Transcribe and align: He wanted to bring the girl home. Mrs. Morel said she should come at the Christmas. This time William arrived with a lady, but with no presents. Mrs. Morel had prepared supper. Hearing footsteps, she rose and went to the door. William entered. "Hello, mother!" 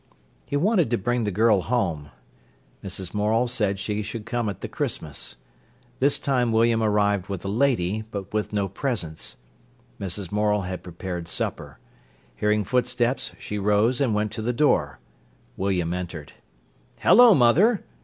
He 0.47 0.57
wanted 0.57 0.89
to 0.89 0.97
bring 0.97 1.25
the 1.25 1.31
girl 1.31 1.61
home. 1.61 2.09
Mrs. 2.83 3.13
Morel 3.13 3.45
said 3.47 3.77
she 3.77 4.01
should 4.01 4.25
come 4.25 4.49
at 4.49 4.61
the 4.61 4.67
Christmas. 4.67 5.35
This 5.99 6.17
time 6.17 6.51
William 6.51 6.81
arrived 6.81 7.27
with 7.29 7.45
a 7.45 7.47
lady, 7.47 8.03
but 8.09 8.33
with 8.33 8.51
no 8.51 8.67
presents. 8.67 9.37
Mrs. 9.99 10.31
Morel 10.31 10.61
had 10.63 10.81
prepared 10.81 11.27
supper. 11.27 11.77
Hearing 12.35 12.63
footsteps, 12.63 13.33
she 13.37 13.59
rose 13.59 14.01
and 14.01 14.15
went 14.15 14.31
to 14.31 14.41
the 14.41 14.53
door. 14.53 14.97
William 15.55 15.93
entered. 15.93 16.33
"Hello, 17.01 17.35
mother!" 17.35 17.83